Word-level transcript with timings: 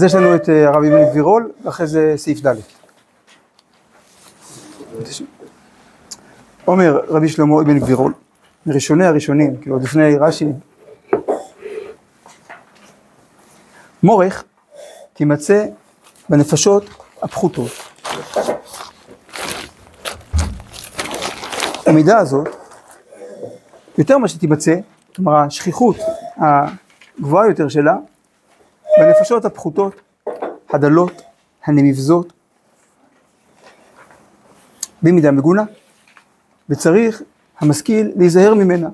אז 0.00 0.04
יש 0.04 0.14
לנו 0.14 0.34
את 0.34 0.48
אה, 0.48 0.68
הרב 0.68 0.84
אבן 0.84 1.10
גבירול, 1.10 1.52
ואחרי 1.64 1.86
זה 1.86 2.14
סעיף 2.16 2.46
ד'. 2.46 2.54
אומר 6.66 7.00
רבי 7.08 7.28
שלמה 7.28 7.60
אבן 7.60 7.78
גבירול, 7.78 8.12
מראשוני 8.66 9.06
הראשונים, 9.06 9.56
כאילו 9.56 9.76
עוד 9.76 9.82
לפני 9.82 10.16
רש"י, 10.16 10.46
מורך 14.02 14.44
תימצא 15.12 15.66
בנפשות 16.28 16.84
הפחותות. 17.22 17.70
המידה 21.86 22.18
הזאת, 22.18 22.48
יותר 23.98 24.18
ממה 24.18 24.28
שתימצא, 24.28 24.74
כלומר 25.16 25.36
השכיחות 25.36 25.96
הגבוהה 26.36 27.48
יותר 27.48 27.68
שלה, 27.68 27.96
בנפשות 29.00 29.44
הפחותות, 29.44 30.00
הדלות, 30.70 31.22
הנמבזות, 31.64 32.32
במידה 35.02 35.30
מגונה, 35.30 35.64
וצריך 36.68 37.22
המשכיל 37.60 38.12
להיזהר 38.16 38.54
ממנה, 38.54 38.88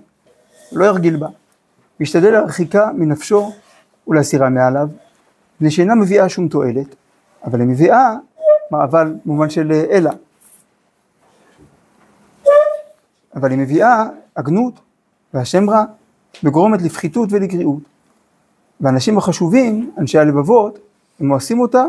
לא 0.73 0.85
ירגיל 0.85 1.17
בה, 1.17 1.29
וישתדל 2.01 2.31
להרחיקה 2.31 2.91
מנפשו 2.95 3.53
ולהסירה 4.09 4.49
מעליו, 4.49 4.89
מפני 5.55 5.71
שאינה 5.71 5.95
מביאה 5.95 6.29
שום 6.29 6.49
תועלת, 6.49 6.95
אבל 7.45 7.61
היא 7.61 7.69
מביאה, 7.69 8.15
אבל 8.73 9.15
במובן 9.25 9.51
של 9.51 9.73
אלא, 9.73 10.11
אבל 13.35 13.51
היא 13.51 13.59
מביאה 13.59 14.05
הגנות 14.37 14.75
והשם 15.35 15.71
רע, 15.71 15.85
וגורמת 16.45 16.83
לפחיתות 16.83 17.29
ולגריעות. 17.33 17.96
והאנשים 18.81 19.19
החשובים, 19.19 19.91
אנשי 19.99 20.19
הלבבות, 20.19 20.79
הם 21.21 21.29
עושים 21.33 21.61
אותה 21.61 21.85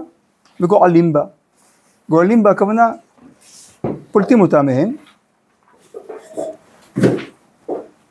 וגועלים 0.62 1.14
בה. 1.14 1.24
גועלים 2.10 2.44
בה 2.44 2.52
הכוונה, 2.52 2.92
פולטים 4.12 4.42
אותה 4.42 4.62
מהם, 4.62 4.96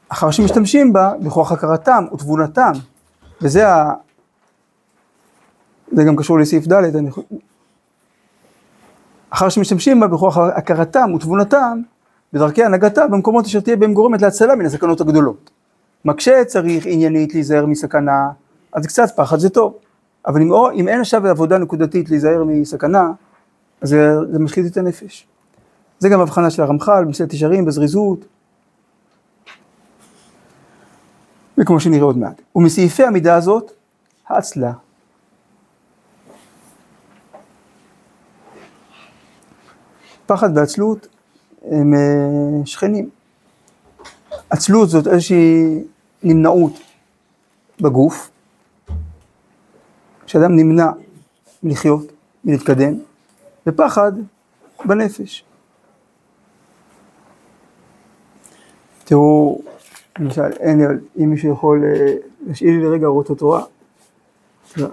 אחר 0.08 0.30
שמשתמשים 0.30 0.92
בה 0.92 1.12
בכוח 1.20 1.52
הכרתם 1.52 2.04
ותבונתם, 2.14 2.72
וזה 3.42 3.68
ה... 3.68 3.92
זה 5.92 6.04
גם 6.04 6.16
קשור 6.16 6.38
לסעיף 6.38 6.66
ד', 6.66 6.96
אני. 6.96 7.10
אחר 9.30 9.48
שמשתמשים 9.48 10.00
בה 10.00 10.06
בכוח 10.06 10.38
הכרתם 10.38 11.12
ותבונתם, 11.14 11.80
בדרכי 12.32 12.64
הנהגתה 12.64 13.06
במקומות 13.06 13.44
אשר 13.44 13.60
תהיה 13.60 13.76
בהם 13.76 13.94
גורמת 13.94 14.22
להצלה 14.22 14.54
מן 14.54 14.66
הסכנות 14.66 15.00
הגדולות. 15.00 15.50
מקשה 16.04 16.44
צריך 16.44 16.86
עניינית 16.86 17.34
להיזהר 17.34 17.66
מסכנה, 17.66 18.28
אז 18.76 18.86
קצת 18.86 19.16
פחד 19.16 19.38
זה 19.38 19.48
טוב. 19.48 19.78
אבל 20.26 20.42
אם, 20.42 20.52
אם 20.74 20.88
אין 20.88 21.00
עכשיו 21.00 21.26
עבודה 21.26 21.58
נקודתית 21.58 22.10
להיזהר 22.10 22.44
מסכנה, 22.44 23.10
אז 23.80 23.88
זה, 23.88 24.08
זה 24.32 24.38
משחית 24.38 24.66
את 24.66 24.76
הנפש. 24.76 25.26
זה 25.98 26.08
גם 26.08 26.20
הבחנה 26.20 26.50
של 26.50 26.62
הרמח"ל, 26.62 27.04
במסעדת 27.04 27.34
ישרים, 27.34 27.64
בזריזות. 27.64 28.24
וכמו 31.58 31.80
שנראה 31.80 32.04
עוד 32.04 32.18
מעט. 32.18 32.42
ומסעיפי 32.56 33.04
המידה 33.04 33.34
הזאת, 33.34 33.72
האצלה. 34.28 34.72
פחד 40.26 40.56
ועצלות 40.56 41.06
הם 41.70 41.94
אה, 41.94 42.00
שכנים. 42.64 43.10
עצלות 44.50 44.88
זאת 44.88 45.06
איזושהי 45.06 45.84
נמנעות 46.22 46.72
בגוף, 47.80 48.30
שאדם 50.26 50.56
נמנע 50.56 50.90
מלחיות, 51.62 52.12
מלהתקדם, 52.44 52.94
ופחד 53.66 54.12
בנפש. 54.84 55.44
תראו, 59.04 59.60
למשל, 60.18 60.52
אין, 60.60 61.00
אם 61.18 61.30
מישהו 61.30 61.52
יכול 61.52 61.84
אה, 61.84 62.14
להשאיר 62.46 62.70
לי 62.70 62.82
לרגע 62.82 63.06
אורות 63.06 63.30
התורה. 63.30 63.62
תודה. 64.74 64.88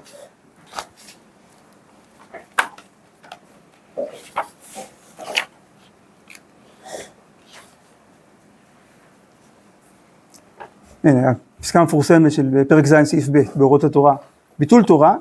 הנה, 11.04 11.32
הפסקה 11.60 11.80
המפורסמת 11.80 12.32
של 12.32 12.64
פרק 12.70 12.86
ז' 12.86 13.04
סעיף 13.04 13.28
ב' 13.30 13.40
באורות 13.56 13.84
התורה. 13.84 14.16
ביטול 14.60 14.84
תורה 14.84 15.16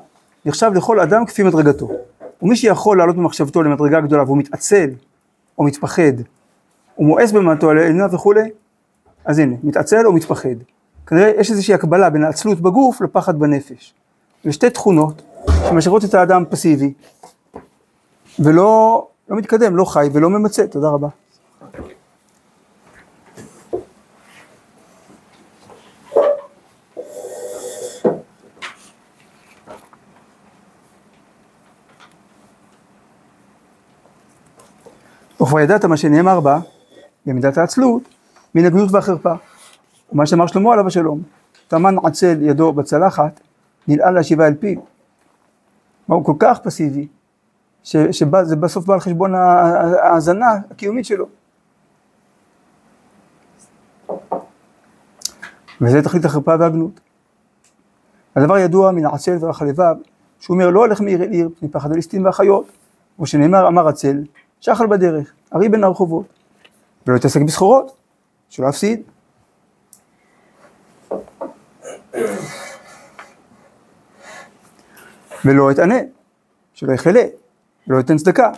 נחשב 0.45 0.71
לכל 0.75 0.99
אדם 0.99 1.25
כפי 1.25 1.43
מדרגתו. 1.43 1.89
ומי 2.41 2.55
שיכול 2.55 2.97
לעלות 2.97 3.15
במחשבתו 3.15 3.63
למדרגה 3.63 4.01
גדולה 4.01 4.23
והוא 4.23 4.37
מתעצל 4.37 4.89
או 5.57 5.63
מתפחד, 5.63 6.13
הוא 6.95 7.07
מואס 7.07 7.31
במעטו 7.31 7.69
על 7.69 7.77
העליונה 7.77 8.15
וכולי, 8.15 8.49
אז 9.25 9.39
הנה, 9.39 9.55
מתעצל 9.63 10.05
או 10.05 10.13
מתפחד. 10.13 10.55
כנראה 11.07 11.31
יש 11.39 11.51
איזושהי 11.51 11.73
הקבלה 11.73 12.09
בין 12.09 12.23
העצלות 12.23 12.61
בגוף 12.61 13.01
לפחד 13.01 13.39
בנפש. 13.39 13.93
זה 14.43 14.51
שתי 14.51 14.69
תכונות 14.69 15.21
שמשאירות 15.69 16.05
את 16.05 16.13
האדם 16.13 16.43
פסיבי, 16.49 16.93
ולא 18.39 19.07
לא 19.29 19.37
מתקדם, 19.37 19.75
לא 19.75 19.85
חי 19.85 20.09
ולא 20.13 20.29
ממצה. 20.29 20.67
תודה 20.67 20.89
רבה. 20.89 21.07
וכבר 35.43 35.59
ידעת 35.59 35.85
מה 35.85 35.97
שנאמר 35.97 36.39
בה, 36.39 36.59
במידת 37.25 37.57
העצלות, 37.57 38.03
מן 38.55 38.65
הגנות 38.65 38.91
והחרפה. 38.91 39.33
ומה 40.11 40.25
שאמר 40.25 40.47
שלמה 40.47 40.73
עליו 40.73 40.87
השלום, 40.87 41.21
טמן 41.67 41.95
עצל 42.03 42.37
ידו 42.41 42.73
בצלחת, 42.73 43.39
נלעל 43.87 44.13
להשיבה 44.13 44.47
אל 44.47 44.53
פיו. 44.53 44.79
הוא 46.05 46.25
כל 46.25 46.33
כך 46.39 46.59
פסיבי, 46.59 47.07
שזה 47.83 48.55
בסוף 48.59 48.85
בא 48.85 48.93
על 48.93 48.99
חשבון 48.99 49.35
ההאזנה 49.35 50.51
הקיומית 50.71 51.05
שלו. 51.05 51.25
וזה 55.81 56.01
תכלית 56.01 56.25
החרפה 56.25 56.55
והגנות. 56.59 56.99
הדבר 58.35 58.57
ידוע 58.57 58.91
מן 58.91 59.05
העצל 59.05 59.37
ורח 59.39 59.61
הלבב, 59.61 59.95
שהוא 60.39 60.53
אומר 60.53 60.69
לא 60.69 60.79
הולך 60.79 61.01
מעיר 61.01 61.23
אל 61.23 61.31
עיר 61.31 61.49
מפחד 61.61 61.91
הליסטין 61.91 62.25
והחיות, 62.25 62.71
כמו 63.15 63.25
שנאמר 63.25 63.67
אמר 63.67 63.87
עצל, 63.87 64.23
שחל 64.63 64.87
בדרך, 64.87 65.33
ארי 65.55 65.69
בין 65.69 65.83
הרחובות, 65.83 66.25
ולא 67.07 67.15
יתעסק 67.15 67.41
בסחורות, 67.41 67.97
שלא 68.49 68.67
יפסיד. 68.67 69.01
ולא 75.45 75.71
יתענה, 75.71 75.95
שלא 76.73 76.93
יחלה, 76.93 77.23
ולא 77.87 77.97
ייתן 77.97 78.17
צדקה, 78.17 78.51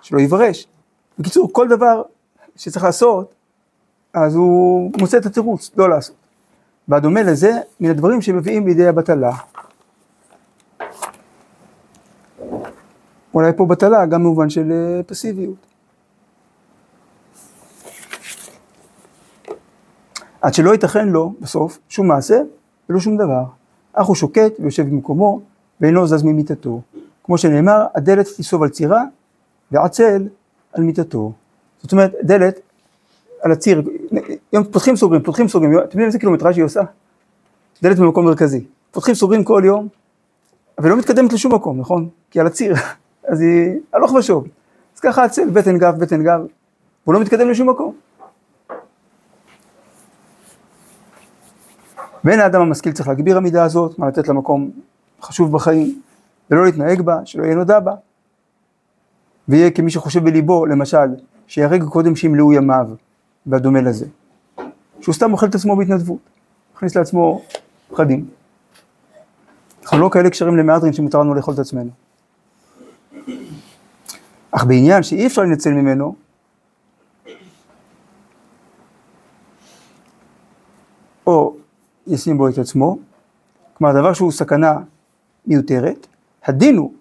שלא 0.00 0.20
יברש. 0.20 0.66
בקיצור, 1.18 1.52
כל 1.52 1.68
דבר 1.68 2.02
שצריך 2.56 2.84
לעשות, 2.84 3.34
אז 4.14 4.34
הוא 4.34 4.90
מוצא 5.00 5.18
את 5.18 5.26
התירוץ 5.26 5.70
לא 5.76 5.90
לעשות. 5.90 6.16
והדומה 6.88 7.22
לזה, 7.22 7.52
מן 7.80 7.90
הדברים 7.90 8.22
שמביאים 8.22 8.66
לידי 8.66 8.86
הבטלה. 8.86 9.32
אולי 13.34 13.52
פה 13.56 13.66
בטלה 13.66 14.06
גם 14.06 14.22
במובן 14.22 14.50
של 14.50 14.72
אה, 14.72 15.02
פסיביות. 15.02 15.66
עד 20.40 20.54
שלא 20.54 20.70
ייתכן 20.70 21.08
לו 21.08 21.34
בסוף 21.40 21.78
שום 21.88 22.08
מעשה 22.08 22.40
ולא 22.88 23.00
שום 23.00 23.16
דבר. 23.16 23.44
אך 23.92 24.06
הוא 24.06 24.16
שוקט 24.16 24.52
ויושב 24.60 24.82
במקומו 24.82 25.40
ואינו 25.80 26.06
זז 26.06 26.22
ממיטתו. 26.22 26.80
כמו 27.24 27.38
שנאמר, 27.38 27.86
הדלת 27.94 28.26
תיסוב 28.36 28.62
על 28.62 28.68
צירה 28.68 29.02
ועצל 29.72 30.28
על 30.72 30.82
מיטתו. 30.82 31.32
זאת 31.82 31.92
אומרת, 31.92 32.12
דלת 32.22 32.60
על 33.42 33.52
הציר, 33.52 33.82
יום 34.52 34.64
פותחים 34.64 34.96
סוגרים, 34.96 35.22
פותחים 35.22 35.48
סוגרים, 35.48 35.72
אתם 35.72 35.84
יודעים 35.84 36.06
איזה 36.06 36.18
קילומטראז' 36.18 36.56
היא 36.56 36.64
עושה? 36.64 36.80
דלת 37.82 37.98
במקום 37.98 38.24
מרכזי. 38.24 38.64
פותחים 38.90 39.14
סוגרים 39.14 39.44
כל 39.44 39.62
יום, 39.66 39.88
אבל 40.78 40.90
לא 40.90 40.96
מתקדמת 40.96 41.32
לשום 41.32 41.54
מקום, 41.54 41.80
נכון? 41.80 42.08
כי 42.30 42.40
על 42.40 42.46
הציר, 42.46 42.74
אז 43.28 43.40
היא 43.40 43.80
הלוך 43.92 44.12
ושוב. 44.12 44.46
אז 44.94 45.00
ככה 45.00 45.24
עצל, 45.24 45.50
בטן 45.50 45.78
גב, 45.78 45.98
בטן 45.98 46.22
גב, 46.22 46.40
והוא 47.04 47.14
לא 47.14 47.20
מתקדם 47.20 47.48
לשום 47.48 47.70
מקום. 47.70 47.94
ואין 52.24 52.40
האדם 52.40 52.60
המשכיל 52.60 52.92
צריך 52.92 53.08
להגביר 53.08 53.36
המידה 53.36 53.64
הזאת, 53.64 53.98
מה 53.98 54.08
לתת 54.08 54.28
לה 54.28 54.34
מקום 54.34 54.70
חשוב 55.22 55.52
בחיים, 55.52 56.02
ולא 56.50 56.64
להתנהג 56.64 57.00
בה, 57.00 57.18
שלא 57.24 57.44
יהיה 57.44 57.54
נודע 57.54 57.80
בה. 57.80 57.94
ויהיה 59.48 59.70
כמי 59.70 59.90
שחושב 59.90 60.24
בליבו, 60.24 60.66
למשל, 60.66 61.14
שיהרג 61.46 61.84
קודם 61.84 62.16
שימלאו 62.16 62.52
ימיו, 62.52 62.88
והדומה 63.46 63.80
לזה. 63.80 64.06
שהוא 65.00 65.14
סתם 65.14 65.32
אוכל 65.32 65.46
את 65.46 65.54
עצמו 65.54 65.76
בהתנדבות, 65.76 66.18
מכניס 66.74 66.96
לעצמו 66.96 67.42
פחדים. 67.90 68.26
אנחנו 69.82 69.98
לא 69.98 70.10
כאלה 70.12 70.30
קשרים 70.30 70.56
למהדרין 70.56 70.92
שמותר 70.92 71.18
לנו 71.18 71.34
לאכול 71.34 71.54
את 71.54 71.58
עצמנו. 71.58 71.90
אך 74.52 74.64
בעניין 74.64 75.02
שאי 75.02 75.26
אפשר 75.26 75.42
לנצל 75.42 75.70
ממנו, 75.70 76.14
או 81.26 81.56
ישים 82.06 82.38
בו 82.38 82.48
את 82.48 82.58
עצמו, 82.58 82.98
כלומר 83.74 84.00
דבר 84.00 84.12
שהוא 84.12 84.32
סכנה 84.32 84.78
מיותרת, 85.46 86.06
הדין 86.44 86.76
הוא 86.76 86.92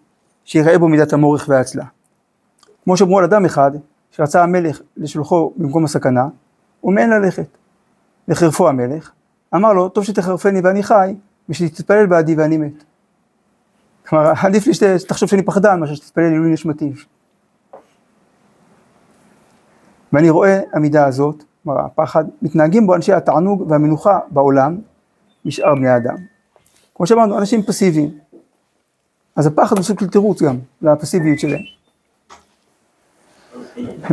שיראה 0.46 0.80
בו 0.80 0.88
מידת 0.88 1.14
המורך 1.14 1.46
והאצלה. 1.50 1.86
כמו 2.84 2.98
שאמרו 2.98 3.20
על 3.20 3.24
אדם 3.24 3.46
אחד, 3.46 3.72
שרצה 4.12 4.44
המלך 4.44 4.82
לשלוחו 4.98 5.54
במקום 5.58 5.86
הסכנה, 5.86 6.28
הוא 6.82 6.94
מעין 6.94 7.10
ללכת. 7.10 7.58
לחרפו 8.28 8.70
המלך, 8.70 9.12
אמר 9.56 9.74
לו, 9.74 9.90
טוב 9.90 10.04
שתחרפני 10.04 10.62
ואני 10.64 10.84
חי, 10.84 11.16
ושתתפלל 11.50 12.06
בעדי 12.06 12.36
ואני 12.36 12.58
מת. 12.58 12.84
כלומר, 14.08 14.34
עדיף 14.44 14.68
לי 14.68 14.74
שתחשוב 14.74 15.30
שאני 15.30 15.44
פחדן, 15.44 15.80
מאשר 15.80 15.96
שתתפלל 15.96 16.24
לעילוי 16.24 16.54
נשמתי. 16.54 16.94
ואני 20.14 20.30
רואה 20.30 20.60
המידה 20.74 21.06
הזאת, 21.06 21.44
כלומר 21.64 21.80
הפחד, 21.80 22.26
מתנהגים 22.42 22.88
בו 22.88 22.96
אנשי 22.96 23.14
התענוג 23.14 23.66
והמנוחה 23.70 24.20
בעולם 24.32 24.78
משאר 25.46 25.76
בני 25.76 25.90
האדם. 25.90 26.16
כמו 26.96 27.08
שאמרנו, 27.08 27.38
אנשים 27.38 27.64
פסיביים. 27.64 28.10
אז 29.36 29.48
הפחד 29.48 29.78
הוא 29.78 29.84
סוג 29.84 30.00
של 30.00 30.10
תירוץ 30.10 30.42
גם 30.42 30.58
לפסיביות 30.82 31.40
שלהם. 31.40 31.62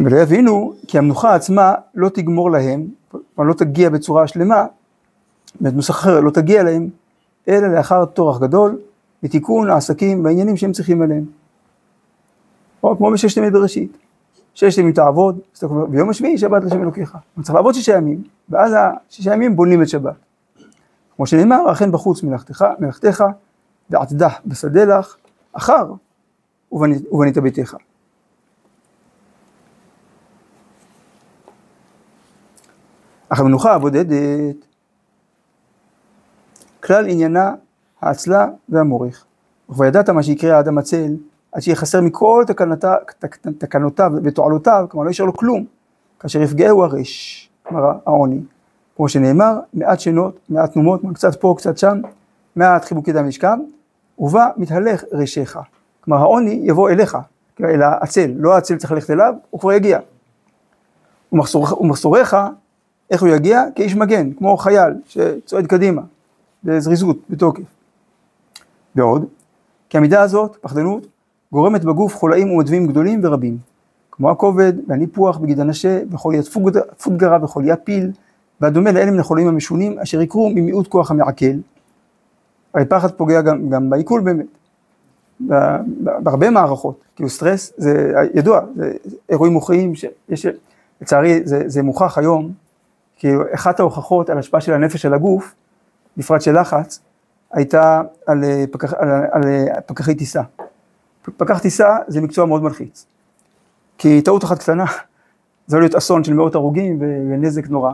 ולא 0.05 0.17
יבינו 0.17 0.75
כי 0.89 0.99
המנוחה 0.99 1.35
עצמה 1.35 1.75
לא 1.95 2.09
תגמור 2.09 2.51
להם, 2.51 2.87
כלומר 3.11 3.51
לא 3.51 3.55
תגיע 3.55 3.91
בצורה 3.91 4.27
שלמה, 4.27 4.67
בנוסח 5.61 5.91
אחר 5.91 6.21
לא 6.21 6.31
תגיע 6.31 6.63
להם, 6.63 6.89
אלא 7.49 7.69
לאחר 7.69 8.05
טורח 8.05 8.41
גדול, 8.41 8.79
ותיקון 9.23 9.71
העסקים 9.71 10.25
והעניינים 10.25 10.57
שהם 10.57 10.73
צריכים 10.73 11.03
עליהם. 11.03 11.25
או 12.83 12.97
כמו 12.97 13.11
בששת 13.11 13.37
ימי 13.37 13.51
בראשית. 13.51 13.99
ששת 14.59 14.79
ימים 14.79 14.93
תעבוד, 14.93 15.41
ביום 15.89 16.11
השביעי 16.11 16.39
שבת 16.39 16.65
לשם 16.65 16.83
אלוקיך. 16.83 17.17
צריך 17.43 17.55
לעבוד 17.55 17.75
שישה 17.75 17.97
ימים, 17.97 18.23
ואז 18.49 18.73
השישה 18.77 19.33
ימים 19.33 19.57
בונים 19.57 19.83
את 19.83 19.89
שבת. 19.89 20.15
כמו 21.17 21.27
שנאמר, 21.27 21.73
אכן 21.73 21.93
בחוץ 21.93 22.23
מלאכתך, 22.23 22.65
מלאכתך, 22.79 23.25
ועתדה 23.91 24.29
בשדה 24.47 24.85
לך, 24.85 25.17
אחר 25.53 25.93
ובנית 26.73 27.39
ביתך. 27.39 27.75
אך 33.29 33.41
המנוחה 33.41 33.75
הבודדת, 33.75 34.57
כלל 36.83 37.09
עניינה 37.09 37.55
האצלה 38.01 38.47
והמורך. 38.69 39.25
וידעת 39.69 40.11
מה 40.11 40.23
שיקרה 40.23 40.57
האדם 40.57 40.79
הצל, 40.79 41.17
עד 41.53 41.63
שיהיה 41.63 41.77
חסר 41.77 42.01
מכל 42.01 42.45
תקנתה, 42.47 42.95
תק, 43.19 43.37
תקנותיו 43.37 44.13
ותועלותיו, 44.25 44.87
כלומר 44.91 45.05
לא 45.05 45.11
יישאר 45.11 45.27
לו 45.27 45.37
כלום, 45.37 45.65
כאשר 46.21 46.43
יפגעהו 46.43 46.85
הרש, 46.85 47.51
כלומר 47.63 47.93
העוני. 48.07 48.41
כמו 48.97 49.09
שנאמר, 49.09 49.59
מעט 49.75 50.01
שנות, 50.01 50.39
מעט 50.49 50.73
תנומות, 50.73 51.01
קצת 51.15 51.41
פה, 51.41 51.55
קצת 51.59 51.79
שם, 51.79 52.01
מעט 52.57 52.85
חיבוקי 52.85 53.13
דם 53.13 53.29
ישכב, 53.29 53.57
ובה 54.19 54.49
מתהלך 54.57 55.05
רשך. 55.13 55.57
כלומר 56.01 56.21
העוני 56.21 56.61
יבוא 56.65 56.91
אליך, 56.91 57.19
אל 57.65 57.83
העצל, 57.83 58.31
לא 58.37 58.55
העצל 58.55 58.77
צריך 58.77 58.93
ללכת 58.93 59.11
אליו, 59.11 59.35
הוא 59.51 59.61
כבר 59.61 59.73
יגיע. 59.73 59.99
ומחסוריך, 61.33 62.37
איך 63.11 63.23
הוא 63.23 63.29
יגיע? 63.29 63.65
כאיש 63.75 63.97
מגן, 63.97 64.33
כמו 64.33 64.57
חייל 64.57 64.93
שצועד 65.07 65.67
קדימה, 65.67 66.03
בזריזות, 66.65 67.17
בתוקף. 67.31 67.63
ועוד, 68.95 69.25
כי 69.89 69.99
המידה 69.99 70.23
הזאת, 70.23 70.57
פחדנות, 70.61 71.07
גורמת 71.53 71.85
בגוף 71.85 72.17
חולאים 72.17 72.51
ומדווים 72.53 72.87
גדולים 72.87 73.21
ורבים, 73.25 73.59
כמו 74.11 74.31
הכובד 74.31 74.73
והניפוח 74.87 75.39
בגיד 75.39 75.61
הנשה 75.61 76.01
וחוליית 76.11 76.47
פודגרה 77.03 77.39
וחוליית 77.43 77.79
פיל, 77.85 78.11
והדומה 78.61 78.93
לאלה 78.93 79.11
מן 79.11 79.21
החולאים 79.21 79.49
המשונים 79.49 79.99
אשר 79.99 80.21
יקרו 80.21 80.51
ממיעוט 80.51 80.89
כוח 80.89 81.11
המעכל. 81.11 81.47
הרי 82.75 82.85
פחד 82.85 83.11
פוגע 83.11 83.41
גם, 83.41 83.71
גם 83.71 83.91
בעיכול 83.91 84.21
באמת, 84.21 84.47
בהרבה 86.23 86.51
מערכות, 86.51 87.01
כאילו 87.17 87.29
סטרס 87.29 87.73
זה 87.77 88.13
ידוע, 88.35 88.61
זה 88.77 88.93
אירועים 89.29 89.53
מוחיים 89.53 89.95
שיש, 89.95 90.47
לצערי 91.01 91.41
זה, 91.45 91.63
זה 91.67 91.83
מוכח 91.83 92.19
היום, 92.19 92.53
כאילו 93.17 93.43
אחת 93.55 93.81
ההוכחות 93.81 94.31
על 94.31 94.39
השפעה 94.39 94.61
של 94.61 94.73
הנפש 94.73 95.07
על 95.07 95.15
הגוף, 95.15 95.55
בפרט 96.17 96.41
של 96.41 96.61
לחץ, 96.61 97.01
הייתה 97.53 98.03
על, 98.27 98.45
פקח, 98.71 98.95
על, 98.95 99.09
על, 99.11 99.43
על 99.43 99.81
פקחי 99.87 100.15
טיסה. 100.15 100.43
פקח 101.37 101.59
טיסה 101.59 101.97
זה 102.09 102.21
מקצוע 102.21 102.47
מאוד 102.47 102.63
מלחיץ. 102.63 103.07
כי 103.99 104.23
טעות 104.23 104.45
אחת 104.45 104.59
קטנה, 104.59 104.85
זה 105.67 105.77
יכול 105.77 105.83
להיות 105.83 105.95
אסון 105.95 106.25
של 106.25 106.35
מאות 106.35 106.55
הרוגים 106.55 106.99
ונזק 107.01 107.69
נורא. 107.69 107.93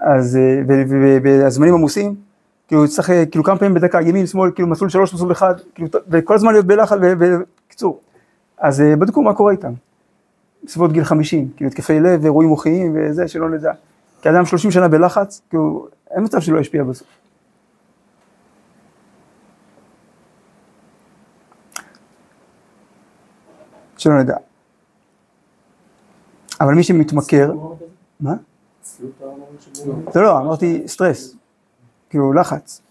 אז 0.00 0.38
בזמנים 1.22 1.74
עמוסים, 1.74 2.14
כאילו 2.68 2.88
צריך 2.88 3.10
כאילו 3.30 3.44
כמה 3.44 3.58
פעמים 3.58 3.74
בדקה, 3.74 4.02
ימין, 4.02 4.26
שמאל, 4.26 4.50
כאילו 4.50 4.68
מסלול 4.68 4.90
שלוש, 4.90 5.14
מסלול 5.14 5.32
אחד, 5.32 5.54
כאילו, 5.74 5.88
וכל 6.08 6.34
הזמן 6.34 6.52
להיות 6.52 6.66
בלחץ, 6.66 6.96
בקיצור. 7.18 8.00
אז 8.58 8.80
אה, 8.80 8.96
בדקו 8.96 9.22
מה 9.22 9.34
קורה 9.34 9.52
איתם. 9.52 9.72
בסביבות 10.64 10.92
גיל 10.92 11.04
חמישים, 11.04 11.48
כאילו 11.56 11.70
התקפי 11.70 12.00
לב 12.00 12.20
ואירועים 12.22 12.48
מוחיים 12.48 12.96
וזה, 12.96 13.28
שלא 13.28 13.50
נדע. 13.50 13.72
כי 14.22 14.30
אדם 14.30 14.46
שלושים 14.46 14.70
שנה 14.70 14.88
בלחץ, 14.88 15.42
כאילו, 15.50 15.88
אין 16.10 16.24
מצב 16.24 16.40
שלא 16.40 16.58
ישפיע 16.58 16.84
בסוף. 16.84 17.06
שלא 24.02 24.22
נדע. 24.22 24.36
אבל 26.60 26.74
מי 26.74 26.82
שמתמכר, 26.82 27.52
מה? 28.20 28.34
לא, 30.14 30.22
לא, 30.22 30.38
אמרתי 30.38 30.82
סטרס, 30.86 31.34
כאילו 32.10 32.32
לחץ. 32.32 32.82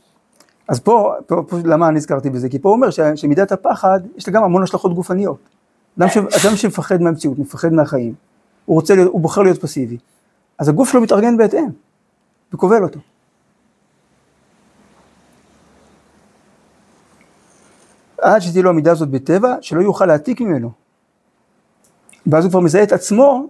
אז 0.68 0.80
פה, 0.80 1.13
פה, 1.28 1.44
פה, 1.48 1.58
למה 1.66 1.88
אני 1.88 1.98
הזכרתי 1.98 2.30
בזה? 2.30 2.50
כי 2.50 2.60
פה 2.60 2.69
הוא 2.69 2.75
אומר 2.75 2.88
שמידת 3.16 3.52
הפחד, 3.52 4.00
יש 4.18 4.28
לה 4.28 4.34
גם 4.34 4.44
המון 4.44 4.63
השלכות 4.63 4.96
גופניות. 4.96 5.38
אדם, 6.00 6.10
ש, 6.10 6.18
אדם 6.18 6.56
שמפחד 6.56 7.02
מהמציאות, 7.02 7.40
מפחד 7.40 7.74
מהחיים, 7.74 8.13
הוא 8.66 8.75
רוצה 8.75 8.96
להיות, 8.96 9.12
הוא 9.12 9.22
בוחר 9.22 9.42
להיות 9.42 9.62
פסיבי, 9.62 9.98
אז 10.58 10.69
הגוף 10.69 10.92
שלו 10.92 11.02
מתארגן 11.02 11.38
בהתאם, 11.38 11.69
וכובל 12.54 12.84
אותו. 12.84 13.00
עד 18.22 18.41
שתהיה 18.41 18.63
לו 18.63 18.70
המידה 18.70 18.91
הזאת 18.91 19.10
בטבע, 19.10 19.56
שלא 19.62 19.82
יוכל 19.82 20.06
להעתיק 20.06 20.41
ממנו. 20.41 20.80
ואז 22.28 22.44
הוא 22.44 22.51
כבר 22.51 22.60
מזהה 22.60 22.84
את 22.84 22.92
עצמו, 22.92 23.48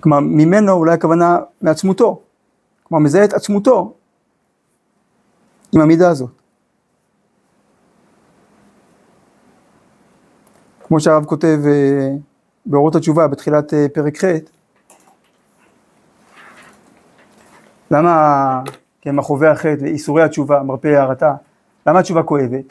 כלומר 0.00 0.20
ממנו 0.20 0.72
אולי 0.72 0.92
הכוונה 0.92 1.38
מעצמותו, 1.62 2.22
כלומר 2.82 3.04
מזהה 3.04 3.24
את 3.24 3.32
עצמותו 3.32 3.94
עם 5.72 5.80
המידה 5.80 6.10
הזאת. 6.10 6.30
כמו 10.88 11.00
שהרב 11.00 11.24
כותב 11.24 11.58
אה, 11.66 12.10
באורות 12.66 12.94
התשובה 12.94 13.28
בתחילת 13.28 13.74
אה, 13.74 13.86
פרק 13.94 14.24
ח', 14.24 14.28
למה, 17.90 18.62
כן, 19.00 19.16
מחובי 19.16 19.46
החטא 19.46 19.76
ואיסורי 19.80 20.22
התשובה, 20.22 20.62
מרפא 20.62 20.88
הערתה, 20.88 21.34
למה 21.86 21.98
התשובה 21.98 22.22
כואבת? 22.22 22.64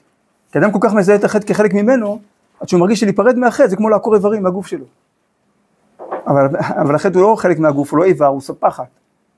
כי 0.52 0.60
אדם 0.60 0.72
כל 0.72 0.80
כך 0.82 0.94
מזהה 0.94 1.16
את 1.16 1.24
החטא 1.24 1.46
כחלק 1.48 1.74
ממנו, 1.74 2.22
עד 2.63 2.70
שהוא 2.70 2.79
מרגיש 2.79 3.00
שלהיפרד 3.00 3.38
מהחטא 3.38 3.67
זה 3.67 3.75
כמו 3.75 3.89
לעקור 3.89 4.15
איברים 4.15 4.43
מהגוף 4.43 4.67
שלו. 4.67 4.86
אבל, 6.27 6.48
אבל 6.58 6.96
החטא 6.96 7.17
הוא 7.17 7.32
לא 7.32 7.36
חלק 7.36 7.60
מהגוף, 7.60 7.91
הוא 7.91 8.00
לא 8.00 8.03
איבר, 8.03 8.25
הוא 8.25 8.41
ספחת, 8.41 8.88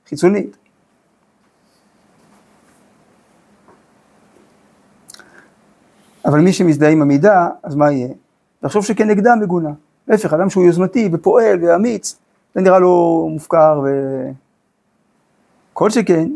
חיצונית. 0.07 0.57
אבל 6.25 6.39
מי 6.39 6.53
שמזדהה 6.53 6.89
עם 6.89 7.01
המידה, 7.01 7.49
אז 7.63 7.75
מה 7.75 7.91
יהיה? 7.91 8.13
לחשוב 8.63 8.85
שכנגדה 8.85 9.35
מגונה. 9.35 9.71
להפך, 10.07 10.33
אדם 10.33 10.49
שהוא 10.49 10.65
יוזמתי 10.65 11.09
ופועל 11.13 11.63
ואמיץ, 11.63 12.17
זה 12.55 12.61
נראה 12.61 12.79
לו 12.79 13.27
מופקר 13.31 13.81
ו... 13.83 13.89
כל 15.73 15.89
שכן, 15.89 16.29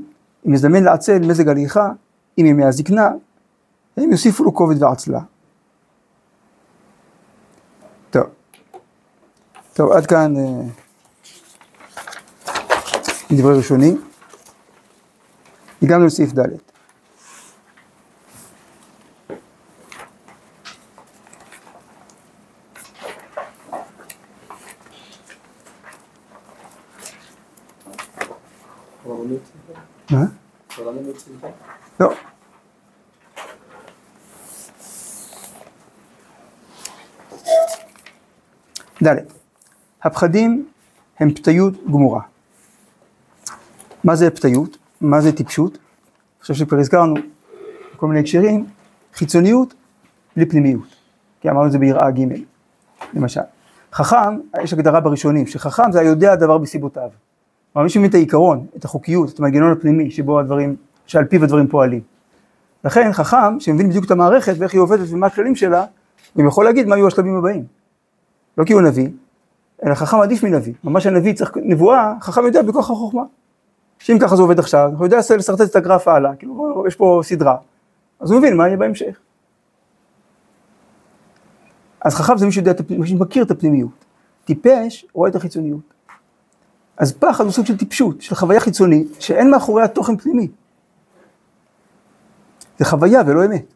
אם 0.47 0.53
יזדמן 0.53 0.83
לעצל 0.83 1.19
מזג 1.19 1.49
הליכה, 1.49 1.89
עם 2.37 2.45
ימי 2.45 2.65
הזקנה, 2.65 3.11
הם 3.97 4.11
יוסיפו 4.11 4.43
לו 4.43 4.53
כובד 4.53 4.83
ועצלה. 4.83 5.19
טוב, 8.11 8.23
טוב 9.73 9.91
עד 9.91 10.05
כאן 10.05 10.33
אה, 10.37 10.41
דברי 13.31 13.57
ראשונים. 13.57 14.01
הגענו 15.81 16.05
לסעיף 16.05 16.31
ד'. 16.33 16.41
מה? 30.11 30.25
לא. 31.99 32.13
ד' 39.03 39.15
הפחדים 40.19 40.65
הם 41.19 41.33
פתיות 41.33 41.73
גמורה. 41.85 42.21
מה 44.03 44.15
זה 44.15 44.29
פתיות? 44.29 44.77
מה 45.01 45.21
זה 45.21 45.31
טיפשות? 45.31 45.71
אני 45.71 46.41
חושב 46.41 46.53
שכבר 46.53 46.79
הזכרנו 46.79 47.13
בכל 47.95 48.07
מיני 48.07 48.19
הקשרים, 48.19 48.65
חיצוניות 49.13 49.73
בלי 50.35 50.45
פנימיות. 50.45 50.95
כי 51.41 51.49
אמרנו 51.49 51.67
את 51.67 51.71
זה 51.71 51.77
ביראה 51.77 52.11
ג' 52.11 52.19
למשל. 53.13 53.41
חכם, 53.93 54.39
יש 54.63 54.73
הגדרה 54.73 54.99
בראשונים, 54.99 55.47
שחכם 55.47 55.91
זה 55.91 55.99
היודע 55.99 56.33
הדבר 56.33 56.57
בסיבותיו. 56.57 57.09
כלומר 57.73 57.83
מי 57.83 57.89
שמבין 57.89 58.09
את 58.09 58.15
העיקרון, 58.15 58.65
את 58.77 58.85
החוקיות, 58.85 59.33
את 59.33 59.39
המנגנון 59.39 59.71
הפנימי 59.71 60.11
שבו 60.11 60.39
הדברים, 60.39 60.75
שעל 61.05 61.25
פיו 61.25 61.43
הדברים 61.43 61.67
פועלים. 61.67 62.01
לכן 62.83 63.13
חכם 63.13 63.59
שמבין 63.59 63.89
בדיוק 63.89 64.05
את 64.05 64.11
המערכת 64.11 64.53
ואיך 64.57 64.73
היא 64.73 64.81
עובדת 64.81 65.07
ומה 65.09 65.27
הכללים 65.27 65.55
שלה, 65.55 65.85
הוא 66.33 66.47
יכול 66.47 66.65
להגיד 66.65 66.87
מה 66.87 66.95
יהיו 66.95 67.07
השלבים 67.07 67.35
הבאים. 67.35 67.65
לא 68.57 68.63
כי 68.63 68.73
הוא 68.73 68.81
נביא, 68.81 69.09
אלא 69.85 69.95
חכם 69.95 70.17
עדיף 70.17 70.43
מנביא. 70.43 70.73
ממש 70.83 71.05
הנביא 71.05 71.33
צריך 71.33 71.51
נבואה, 71.55 72.13
חכם 72.21 72.45
יודע 72.45 72.61
בכוח 72.61 72.89
החוכמה. 72.89 73.23
שאם 73.99 74.19
ככה 74.19 74.35
זה 74.35 74.41
עובד 74.41 74.59
עכשיו, 74.59 74.91
הוא 74.97 75.05
יודע 75.05 75.17
לשרטט 75.37 75.61
את 75.61 75.75
הגרף 75.75 76.07
הלאה, 76.07 76.35
כאילו 76.35 76.83
יש 76.87 76.95
פה 76.95 77.21
סדרה, 77.23 77.57
אז 78.19 78.31
הוא 78.31 78.39
מבין 78.39 78.57
מה 78.57 78.67
יהיה 78.67 78.77
בהמשך. 78.77 79.19
אז 82.01 82.15
חכם 82.15 82.37
זה 82.37 82.45
מי 82.45 82.51
שיודע, 82.51 82.71
מי 82.89 83.07
שמכיר 83.07 83.43
את 83.43 83.51
הפנימיות. 83.51 84.05
טיפש 84.45 85.05
רואה 85.13 85.29
את 85.29 85.35
החיצוניות. 85.35 85.93
אז 86.97 87.11
פחד 87.13 87.43
הוא 87.43 87.51
סוג 87.51 87.65
של 87.65 87.77
טיפשות, 87.77 88.21
של 88.21 88.35
חוויה 88.35 88.59
חיצונית, 88.59 89.07
שאין 89.19 89.51
מאחוריה 89.51 89.87
תוכן 89.87 90.17
פנימי. 90.17 90.47
זה 92.79 92.85
חוויה 92.85 93.21
ולא 93.27 93.45
אמת. 93.45 93.73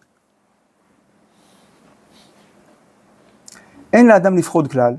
אין 3.93 4.07
לאדם 4.07 4.37
לפחוד 4.37 4.71
כלל, 4.71 4.95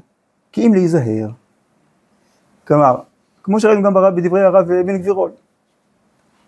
כי 0.54 0.66
אם 0.66 0.74
להיזהר. 0.74 1.28
כלומר, 2.66 2.96
כמו 3.42 3.60
שראינו 3.60 3.82
גם 3.82 3.94
ברב, 3.94 4.16
בדברי 4.16 4.42
הרב 4.42 4.66
בן 4.66 4.98
גבירול, 4.98 5.30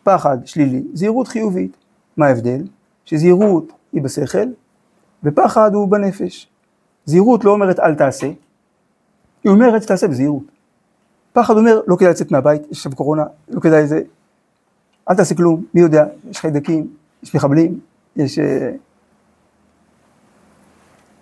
פחד 0.03 0.39
שלילי, 0.45 0.83
זהירות 0.95 1.29
חיובית. 1.29 1.77
מה 2.17 2.27
ההבדל? 2.27 2.63
שזהירות 3.05 3.73
היא 3.93 4.03
בשכל, 4.03 4.49
ופחד 5.25 5.75
הוא 5.75 5.89
בנפש. 5.89 6.49
זהירות 7.05 7.45
לא 7.45 7.51
אומרת 7.51 7.81
אל 7.81 7.95
תעשה, 7.95 8.27
היא 9.45 9.53
אומרת 9.53 9.83
תעשה 9.83 10.09
בזהירות. 10.09 10.45
פחד 11.33 11.57
אומר 11.57 11.81
לא 11.87 11.97
כדאי 11.97 12.11
לצאת 12.11 12.31
מהבית, 12.31 12.63
יש 12.71 12.79
עכשיו 12.79 12.93
קורונה, 12.93 13.25
לא 13.49 13.61
כדאי 13.61 13.87
זה, 13.87 14.03
אל 15.11 15.17
תעשה 15.17 15.35
כלום, 15.35 15.65
מי 15.75 15.81
יודע, 15.81 16.07
יש 16.31 16.39
חיידקים, 16.39 16.95
יש 17.23 17.35
מחבלים, 17.35 17.81
יש 18.17 18.39
אה, 18.39 18.73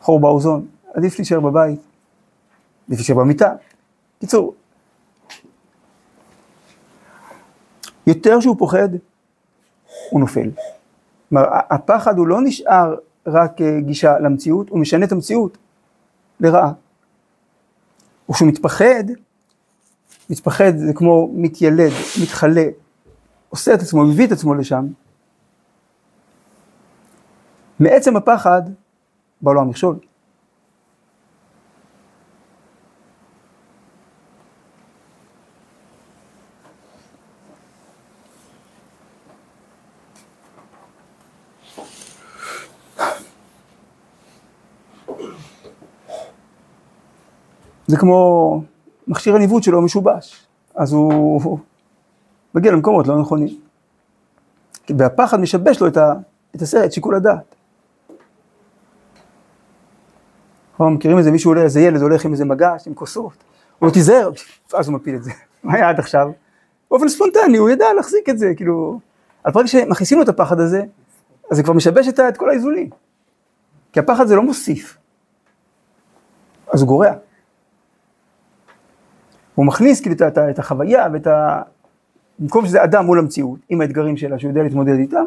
חור 0.00 0.20
באוזון, 0.20 0.66
עדיף 0.94 1.18
להישאר 1.18 1.40
בבית, 1.40 1.80
להישאר 2.88 3.16
במיטה. 3.16 3.52
קיצור, 4.20 4.54
יותר 8.06 8.40
שהוא 8.40 8.56
פוחד, 8.58 8.88
הוא 10.10 10.20
נופל. 10.20 10.50
כלומר, 11.28 11.44
הפחד 11.70 12.18
הוא 12.18 12.26
לא 12.26 12.40
נשאר 12.42 12.94
רק 13.26 13.60
אה, 13.60 13.80
גישה 13.80 14.18
למציאות, 14.18 14.68
הוא 14.68 14.78
משנה 14.78 15.04
את 15.04 15.12
המציאות 15.12 15.58
לרעה. 16.40 16.72
וכשהוא 18.30 18.48
מתפחד, 18.48 19.04
מתפחד 20.30 20.76
זה 20.76 20.92
כמו 20.94 21.30
מתיילד, 21.34 21.92
מתחלה, 22.22 22.64
עושה 23.48 23.74
את 23.74 23.80
עצמו, 23.80 24.04
מביא 24.04 24.26
את 24.26 24.32
עצמו 24.32 24.54
לשם. 24.54 24.86
מעצם 27.80 28.16
הפחד 28.16 28.62
בא 29.42 29.52
לו 29.52 29.60
המכשול. 29.60 29.96
זה 47.86 47.96
כמו 47.96 48.62
מכשיר 49.08 49.34
הניווט 49.36 49.62
שלו 49.62 49.82
משובש, 49.82 50.46
אז 50.74 50.92
הוא 50.92 51.58
מגיע 52.54 52.72
למקומות 52.72 53.06
לא 53.06 53.20
נכונים. 53.20 53.48
והפחד 54.98 55.40
משבש 55.40 55.80
לו 55.80 55.86
את, 55.86 55.96
ה, 55.96 56.12
את 56.56 56.62
הסרט, 56.62 56.92
שיקול 56.92 57.14
הדעת. 57.14 57.54
אנחנו 60.70 60.90
מכירים 60.90 61.18
איזה 61.18 61.30
מישהו, 61.30 61.54
איזה 61.56 61.80
ילד 61.80 62.02
הולך 62.02 62.24
עם 62.24 62.32
איזה 62.32 62.44
מגש, 62.44 62.86
עם 62.86 62.94
כוסות, 62.94 63.44
הוא 63.78 63.86
לא 63.86 63.92
תיזהר, 63.92 64.30
אז 64.74 64.88
הוא 64.88 64.94
מפיל 64.94 65.14
את 65.14 65.24
זה. 65.24 65.30
מה 65.64 65.74
היה 65.74 65.88
עד 65.88 65.98
עכשיו? 65.98 66.30
באופן 66.90 67.08
ספונטני, 67.08 67.56
הוא 67.56 67.70
ידע 67.70 67.84
להחזיק 67.96 68.28
את 68.28 68.38
זה, 68.38 68.52
כאילו... 68.56 69.00
על 69.44 69.52
פרק 69.52 69.66
שמכניסים 69.66 70.18
לו 70.18 70.24
את 70.24 70.28
הפחד 70.28 70.60
הזה, 70.60 70.82
אז 71.50 71.56
זה 71.56 71.62
כבר 71.62 71.72
משבש 71.72 72.08
את, 72.08 72.20
את 72.20 72.36
כל 72.36 72.50
האיזונים. 72.50 72.90
כי 73.92 74.00
הפחד 74.00 74.26
זה 74.26 74.36
לא 74.36 74.42
מוסיף, 74.42 74.96
אז 76.72 76.80
הוא 76.80 76.88
גורע. 76.88 77.12
הוא 79.54 79.66
מכניס 79.66 80.00
כאילו 80.00 80.14
את, 80.14 80.38
את 80.38 80.58
החוויה 80.58 81.06
ואת 81.12 81.26
ה... 81.26 81.62
במקום 82.38 82.66
שזה 82.66 82.84
אדם 82.84 83.06
מול 83.06 83.18
המציאות, 83.18 83.58
עם 83.68 83.80
האתגרים 83.80 84.16
שלה, 84.16 84.38
שהוא 84.38 84.50
יודע 84.50 84.62
להתמודד 84.62 84.98
איתם, 84.98 85.24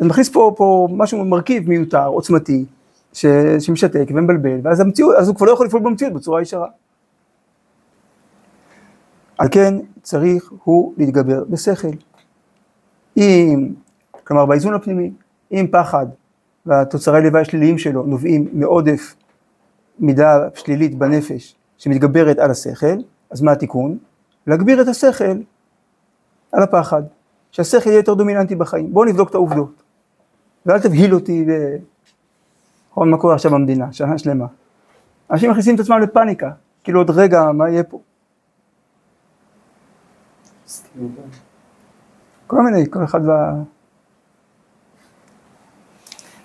אז 0.00 0.06
מכניס 0.06 0.28
פה, 0.28 0.54
פה 0.56 0.88
משהו 0.90 1.24
מרכיב 1.24 1.68
מיותר, 1.68 2.06
עוצמתי, 2.06 2.64
ש, 3.12 3.26
שמשתק 3.58 4.08
ומבלבל, 4.14 4.58
ואז 4.62 4.80
המציאות, 4.80 5.16
אז 5.16 5.28
הוא 5.28 5.36
כבר 5.36 5.46
לא 5.46 5.52
יכול 5.52 5.66
לפעול 5.66 5.82
במציאות 5.82 6.12
בצורה 6.12 6.42
ישרה. 6.42 6.68
על 9.38 9.48
כן 9.50 9.74
צריך 10.02 10.52
הוא 10.64 10.94
להתגבר 10.96 11.44
בשכל. 11.44 11.88
אם, 13.16 13.68
כלומר 14.24 14.46
באיזון 14.46 14.74
הפנימי, 14.74 15.10
אם 15.52 15.66
פחד 15.70 16.06
והתוצרי 16.66 17.22
לוואי 17.22 17.42
השליליים 17.42 17.78
שלו 17.78 18.02
נובעים 18.02 18.48
מעודף 18.52 19.14
מידה 19.98 20.48
שלילית 20.54 20.94
בנפש 20.94 21.54
שמתגברת 21.78 22.38
על 22.38 22.50
השכל, 22.50 22.96
אז 23.30 23.42
מה 23.42 23.52
התיקון? 23.52 23.98
להגביר 24.46 24.82
את 24.82 24.88
השכל 24.88 25.38
על 26.52 26.62
הפחד, 26.62 27.02
שהשכל 27.50 27.88
יהיה 27.88 27.98
יותר 27.98 28.14
דומיננטי 28.14 28.54
בחיים. 28.54 28.92
בואו 28.92 29.04
נבדוק 29.04 29.30
את 29.30 29.34
העובדות. 29.34 29.82
ואל 30.66 30.80
תבהיל 30.80 31.14
אותי 31.14 31.44
ב... 31.44 31.50
מה 32.96 33.18
קורה 33.18 33.34
עכשיו 33.34 33.50
במדינה, 33.50 33.92
שנה 33.92 34.18
שלמה. 34.18 34.46
אנשים 35.30 35.50
מכניסים 35.50 35.74
את 35.74 35.80
עצמם 35.80 35.98
לפאניקה, 36.00 36.50
כאילו 36.84 37.00
עוד 37.00 37.10
רגע, 37.10 37.52
מה 37.52 37.68
יהיה 37.68 37.84
פה? 37.84 38.00
כל 42.46 42.62
מיני, 42.62 42.90
כל 42.90 43.04
אחד 43.04 43.20
וה... 43.26 43.54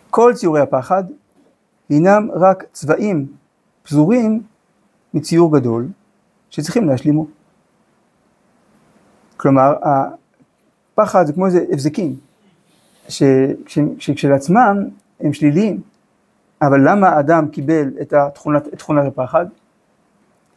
כל 0.09 0.33
ציורי 0.35 0.61
הפחד 0.61 1.03
הינם 1.89 2.29
רק 2.33 2.63
צבעים 2.71 3.27
פזורים 3.83 4.43
מציור 5.13 5.57
גדול, 5.57 5.87
שצריכים 6.55 6.89
להשלימו. 6.89 7.27
כלומר, 9.37 9.75
הפחד 9.81 11.25
זה 11.25 11.33
כמו 11.33 11.45
איזה 11.45 11.65
הבזקים, 11.71 12.15
שכשלעצמם 13.97 14.89
הם 15.19 15.33
שליליים, 15.33 15.81
אבל 16.61 16.89
למה 16.89 17.09
האדם 17.09 17.47
קיבל 17.47 17.91
את, 18.01 18.13
התכונת, 18.13 18.67
את 18.67 18.79
תכונת 18.79 19.07
הפחד? 19.07 19.45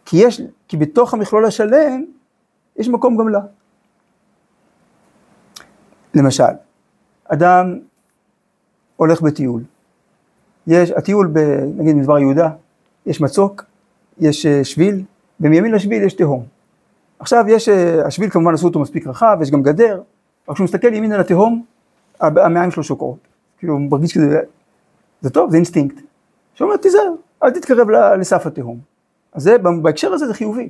כי 0.04 0.16
יש, 0.16 0.40
כי 0.68 0.76
בתוך 0.76 1.14
המכלול 1.14 1.44
השלם 1.44 2.04
יש 2.76 2.88
מקום 2.88 3.16
גם 3.16 3.28
לה. 3.28 3.40
למשל, 6.14 6.52
אדם 7.24 7.78
הולך 8.96 9.22
בטיול, 9.22 9.62
יש, 10.66 10.90
הטיול 10.90 11.30
ב, 11.32 11.38
נגיד 11.76 11.96
מדבר 11.96 12.18
יהודה, 12.18 12.50
יש 13.06 13.20
מצוק, 13.20 13.64
יש 14.18 14.46
אה, 14.46 14.64
שביל, 14.64 15.04
ומימין 15.40 15.72
לשביל 15.72 16.02
יש 16.02 16.14
תהום. 16.14 16.44
עכשיו 17.18 17.44
יש, 17.48 17.68
אה, 17.68 18.06
השביל 18.06 18.30
כמובן 18.30 18.54
עשו 18.54 18.66
אותו 18.66 18.80
מספיק 18.80 19.06
רחב, 19.06 19.38
יש 19.42 19.50
גם 19.50 19.62
גדר, 19.62 20.00
אבל 20.48 20.54
כשהוא 20.54 20.64
מסתכל 20.64 20.94
ימין 20.94 21.12
על 21.12 21.20
התהום, 21.20 21.64
המעיים 22.20 22.70
שלו 22.70 22.82
שוקעות. 22.82 23.18
כאילו 23.58 23.74
הוא 23.74 23.80
מרגיש 23.90 24.14
כזה, 24.14 24.40
זה 25.20 25.30
טוב, 25.30 25.50
זה 25.50 25.56
אינסטינקט. 25.56 26.00
שאומר, 26.54 26.76
תיזהר, 26.76 27.12
אל 27.42 27.50
תתקרב 27.50 27.90
לסף 27.90 28.46
התהום. 28.46 28.78
אז 29.32 29.42
זה, 29.42 29.56
בהקשר 29.82 30.12
הזה 30.12 30.26
זה 30.26 30.34
חיובי. 30.34 30.68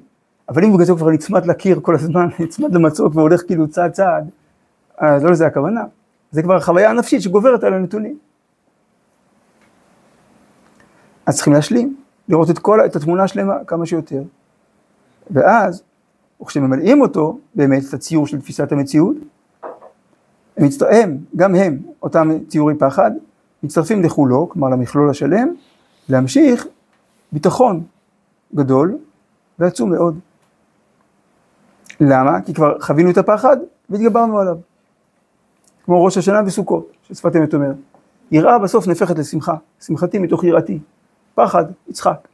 אבל 0.49 0.65
אם 0.65 0.73
בגלל 0.73 0.85
זה 0.85 0.93
הוא 0.93 0.99
כבר 0.99 1.11
נצמד 1.11 1.47
לקיר 1.47 1.81
כל 1.83 1.95
הזמן, 1.95 2.29
נצמד 2.41 2.75
למצוק 2.75 3.17
והולך 3.17 3.43
כאילו 3.47 3.69
צעד 3.69 3.93
צעד, 3.93 4.31
אז 4.99 5.25
לא 5.25 5.31
לזה 5.31 5.47
הכוונה. 5.47 5.85
זה 6.31 6.43
כבר 6.43 6.61
חוויה 6.61 6.93
נפשית 6.93 7.23
שגוברת 7.23 7.65
על 7.65 7.75
הנתונים. 7.75 8.19
אז 11.27 11.35
צריכים 11.35 11.53
להשלים, 11.53 11.97
לראות 12.29 12.51
את 12.51 12.59
כל, 12.59 12.87
את 12.87 12.97
התמונה 12.97 13.25
השלמה 13.25 13.55
כמה 13.67 13.87
שיותר. 13.87 14.23
ואז, 15.31 15.83
וכשממלאים 16.43 17.01
אותו, 17.01 17.39
באמת, 17.55 17.83
את 17.89 17.95
הציור 17.95 18.27
של 18.27 18.41
תפיסת 18.41 18.73
המציאות, 18.73 19.17
הם. 20.57 20.69
הם, 20.91 21.19
גם 21.37 21.55
הם, 21.55 21.79
אותם 22.03 22.31
ציורי 22.49 22.75
פחד, 22.79 23.11
מצטרפים 23.63 24.03
לכולו, 24.03 24.49
כלומר 24.49 24.69
למכלול 24.69 25.11
השלם, 25.11 25.49
להמשיך 26.09 26.67
ביטחון 27.33 27.83
גדול 28.55 28.99
ועצום 29.59 29.91
מאוד. 29.91 30.19
למה? 32.01 32.41
כי 32.41 32.55
כבר 32.55 32.81
חווינו 32.81 33.11
את 33.11 33.19
הפחד 33.19 33.57
והתגברנו 33.91 34.39
עליו. 34.39 34.57
כמו 35.85 36.05
ראש 36.05 36.19
השנה 36.19 36.41
וסוכות, 36.47 36.93
ששפת 37.03 37.37
אמת 37.37 37.55
אומרת. 37.55 37.77
יראה 38.31 38.59
בסוף 38.59 38.87
נהפכת 38.87 39.19
לשמחה, 39.19 39.55
שמחתי 39.81 40.19
מתוך 40.19 40.45
יראתי. 40.45 40.79
פחד, 41.35 41.65
יצחק. 41.89 42.28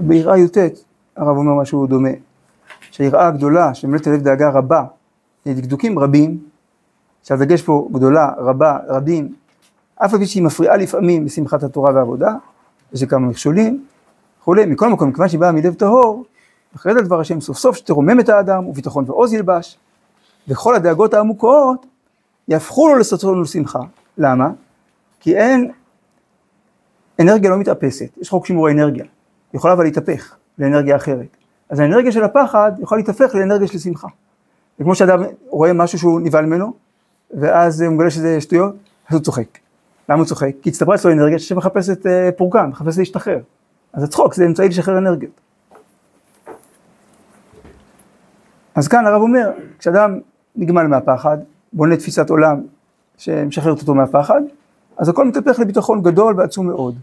ביראה 0.00 0.38
י"ט 0.38 0.58
הרב 1.16 1.36
אומר 1.36 1.54
משהו 1.54 1.86
דומה, 1.86 2.08
שהיראה 2.90 3.26
הגדולה 3.26 3.74
שמלאת 3.74 4.06
הלב 4.06 4.22
דאגה 4.22 4.50
רבה 4.50 4.84
לדקדוקים 5.46 5.98
רבים, 5.98 6.38
שהדגש 7.22 7.62
פה 7.62 7.88
גדולה, 7.92 8.30
רבה, 8.38 8.78
רבים, 8.88 9.34
אף 9.96 10.14
על 10.14 10.20
פי 10.20 10.26
שהיא 10.26 10.42
מפריעה 10.42 10.76
לפעמים 10.76 11.24
בשמחת 11.24 11.62
התורה 11.62 11.94
והעבודה, 11.94 12.34
יש 12.92 13.04
כמה 13.04 13.28
מכשולים 13.28 13.84
וכולי, 14.40 14.66
מכל 14.66 14.88
מקום, 14.88 15.08
מכיוון 15.08 15.28
שהיא 15.28 15.40
באה 15.40 15.52
מלב 15.52 15.74
טהור, 15.74 16.24
אחרי 16.76 16.94
זה 16.94 17.00
דבר 17.02 17.20
השם 17.20 17.40
סוף 17.40 17.56
סוף 17.56 17.76
שתרומם 17.76 18.20
את 18.20 18.28
האדם 18.28 18.66
וביטחון 18.66 19.04
ועוז 19.06 19.32
ילבש, 19.32 19.78
וכל 20.48 20.74
הדאגות 20.74 21.14
העמוקות 21.14 21.86
יהפכו 22.48 22.88
לו 22.88 22.96
לסטרון 22.96 23.38
ולשמחה. 23.38 23.80
למה? 24.18 24.50
כי 25.20 25.36
אין, 25.36 25.70
אנרגיה 27.20 27.50
לא 27.50 27.58
מתאפסת, 27.58 28.18
יש 28.20 28.30
חוק 28.30 28.46
שימור 28.46 28.68
האנרגיה. 28.68 29.04
יכולה 29.54 29.74
אבל 29.74 29.84
להתהפך 29.84 30.36
לאנרגיה 30.58 30.96
אחרת. 30.96 31.36
אז 31.70 31.78
האנרגיה 31.78 32.12
של 32.12 32.24
הפחד 32.24 32.72
יכולה 32.78 33.00
להתהפך 33.00 33.34
לאנרגיה 33.34 33.68
של 33.68 33.78
שמחה. 33.78 34.08
זה 34.78 34.84
כמו 34.84 34.94
שאדם 34.94 35.22
רואה 35.48 35.72
משהו 35.72 35.98
שהוא 35.98 36.20
נבהל 36.20 36.46
ממנו, 36.46 36.72
ואז 37.30 37.80
הוא 37.80 37.94
מגלה 37.94 38.10
שזה 38.10 38.40
שטויות, 38.40 38.74
אז 39.08 39.14
הוא 39.14 39.22
צוחק. 39.22 39.58
למה 40.08 40.18
הוא 40.18 40.26
צוחק? 40.26 40.50
כי 40.62 40.70
הצטברה 40.70 40.94
אצלו 40.94 41.12
אנרגיה 41.12 41.38
שמחפשת 41.38 42.06
אה, 42.06 42.30
פורקן, 42.36 42.66
מחפשת 42.66 42.98
להשתחרר. 42.98 43.38
אז 43.92 44.02
הצחוק 44.02 44.34
זה 44.34 44.46
אמצעי 44.46 44.68
לשחרר 44.68 44.98
אנרגיות. 44.98 45.40
אז 48.74 48.88
כאן 48.88 49.06
הרב 49.06 49.22
אומר, 49.22 49.50
כשאדם 49.78 50.18
נגמל 50.56 50.86
מהפחד, 50.86 51.38
בונה 51.72 51.96
תפיסת 51.96 52.30
עולם 52.30 52.60
שמשחררת 53.18 53.80
אותו 53.80 53.94
מהפחד, 53.94 54.40
אז 54.96 55.08
הכל 55.08 55.28
מתהפך 55.28 55.58
לביטחון 55.58 56.02
גדול 56.02 56.34
ועצום 56.36 56.66
מאוד, 56.66 56.94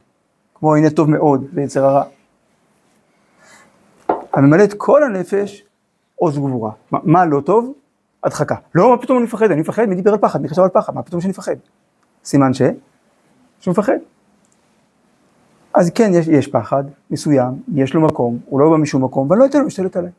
כמו 0.55 0.75
הנה 0.75 0.89
טוב 0.89 1.09
מאוד 1.09 1.45
ויצר 1.53 1.85
הרע. 1.85 2.03
הממלא 4.37 4.63
את 4.63 4.73
כל 4.73 5.03
הנפש 5.03 5.63
עוז 6.15 6.37
וגבורה. 6.37 6.71
מה, 6.91 6.99
מה 7.03 7.25
לא 7.25 7.41
טוב? 7.41 7.73
הדחקה. 8.23 8.55
לא, 8.75 8.89
מה 8.89 8.97
פתאום 8.97 9.17
אני 9.17 9.25
מפחד? 9.25 9.51
אני 9.51 9.61
מפחד, 9.61 9.85
מי 9.85 9.95
דיבר 9.95 10.11
על 10.11 10.17
פחד? 10.17 10.41
מי 10.41 10.49
חשב 10.49 10.61
על 10.61 10.69
פחד? 10.69 10.95
מה 10.95 11.03
פתאום 11.03 11.21
שאני 11.21 11.29
מפחד? 11.29 11.55
סימן 12.23 12.53
ש? 12.53 12.61
שהוא 13.59 13.71
מפחד. 13.71 13.97
אז 15.73 15.89
כן, 15.89 16.11
יש, 16.13 16.27
יש 16.27 16.47
פחד 16.47 16.83
מסוים, 17.11 17.53
יש 17.73 17.93
לו 17.93 18.01
מקום, 18.01 18.39
הוא 18.45 18.59
לא 18.59 18.69
בא 18.69 18.77
משום 18.77 19.03
מקום, 19.03 19.29
ואני 19.29 19.39
לא 19.39 19.45
אתן 19.45 19.57
לו 19.57 19.63
להשתלט 19.63 19.97
עליי. 19.97 20.11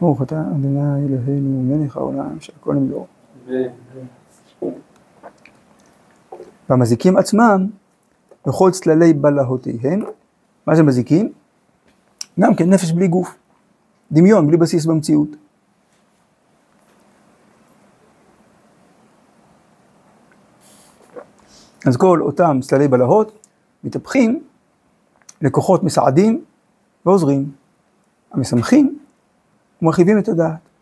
ברוך 0.00 0.22
אתה 0.22 0.40
אדוני 0.40 1.06
אלוהינו 1.06 1.62
מלך 1.62 1.96
העולם 1.96 2.40
שהכל 2.40 2.74
נמדור. 2.74 3.06
והמזיקים 6.68 7.16
עצמם, 7.16 7.66
בכל 8.46 8.70
צללי 8.70 9.12
בלהותיהם, 9.12 10.02
מה 10.66 10.74
זה 10.74 10.82
מזיקים? 10.82 11.32
גם 12.40 12.54
כן 12.54 12.70
נפש 12.70 12.92
בלי 12.92 13.08
גוף, 13.08 13.36
דמיון 14.12 14.46
בלי 14.46 14.56
בסיס 14.56 14.86
במציאות. 14.86 15.28
אז 21.86 21.96
כל 21.96 22.20
אותם 22.22 22.58
צללי 22.62 22.88
בלהות 22.88 23.46
מתהפכים 23.84 24.44
לכוחות 25.42 25.82
מסעדים 25.82 26.44
ועוזרים, 27.06 27.50
המשמחים 28.32 28.98
ומרחיבים 29.82 30.18
את 30.18 30.28
הדעת. 30.28 30.75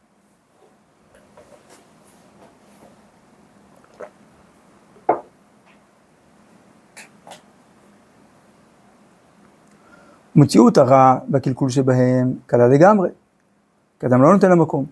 מציאות 10.37 10.79
הרע 10.79 11.19
והקלקול 11.31 11.71
שבהם 11.71 12.35
קלה 12.47 12.69
לגמרי, 12.69 13.09
כי 14.01 14.07
אדם 14.07 14.23
לא 14.23 14.33
נותן 14.33 14.49
לה 14.49 14.55
מקום. 14.55 14.85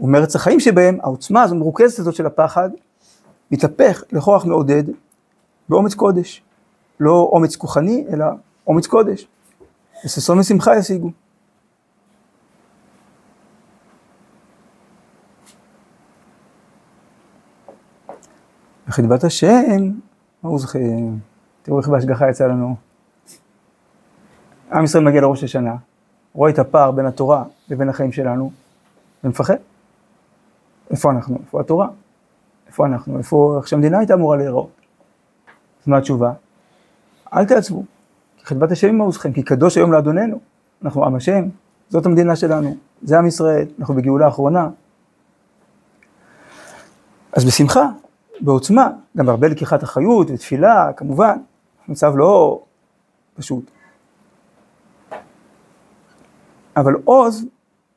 ומרץ 0.00 0.36
החיים 0.36 0.60
שבהם, 0.60 0.98
העוצמה 1.02 1.42
הזו 1.42 1.54
המרוכזת 1.54 1.98
הזאת 1.98 2.14
של 2.14 2.26
הפחד, 2.26 2.70
מתהפך 3.50 4.04
לכוח 4.12 4.44
מעודד 4.44 4.84
באומץ 5.68 5.94
קודש. 5.94 6.42
לא 7.00 7.28
אומץ 7.32 7.56
כוחני, 7.56 8.04
אלא 8.12 8.26
אומץ 8.66 8.86
קודש. 8.86 9.28
וששון 10.04 10.38
ושמחה 10.38 10.76
ישיגו. 10.76 11.10
וחדבת 18.88 19.24
השם, 19.24 19.90
מעוזכם. 20.42 21.16
תראו 21.62 21.78
איך 21.78 21.88
בהשגחה 21.88 22.30
יצא 22.30 22.46
לנו. 22.46 22.89
עם 24.72 24.84
ישראל 24.84 25.04
מגיע 25.04 25.20
לראש 25.20 25.44
השנה, 25.44 25.76
רואה 26.34 26.50
את 26.50 26.58
הפער 26.58 26.90
בין 26.90 27.06
התורה 27.06 27.44
לבין 27.68 27.88
החיים 27.88 28.12
שלנו, 28.12 28.50
ומפחד. 29.24 29.54
איפה 30.90 31.10
אנחנו? 31.10 31.38
איפה 31.40 31.60
התורה? 31.60 31.88
איפה 32.68 32.86
אנחנו? 32.86 33.18
איפה, 33.18 33.56
איך 33.58 33.68
שהמדינה 33.68 33.98
הייתה 33.98 34.14
אמורה 34.14 34.36
להיראות? 34.36 34.70
אז 35.82 35.88
מה 35.88 35.98
התשובה? 35.98 36.32
אל 37.34 37.44
תעצבו, 37.44 37.84
כי 38.38 38.46
חדבת 38.46 38.70
השם 38.70 38.94
מעוזכם, 38.94 39.32
כי 39.32 39.42
קדוש 39.42 39.76
היום 39.76 39.92
לאדוננו. 39.92 40.40
אנחנו 40.84 41.04
עם 41.04 41.14
השם, 41.14 41.44
זאת 41.88 42.06
המדינה 42.06 42.36
שלנו, 42.36 42.76
זה 43.02 43.18
עם 43.18 43.26
ישראל, 43.26 43.66
אנחנו 43.78 43.94
בגאולה 43.94 44.26
האחרונה. 44.26 44.68
אז 47.32 47.44
בשמחה, 47.44 47.88
בעוצמה, 48.40 48.90
גם 49.16 49.26
בהרבה 49.26 49.48
לקיחת 49.48 49.84
אחריות 49.84 50.30
ותפילה, 50.30 50.92
כמובן, 50.96 51.38
מצב 51.88 52.16
לא 52.16 52.62
פשוט. 53.34 53.70
אבל 56.76 56.94
עוז 57.04 57.44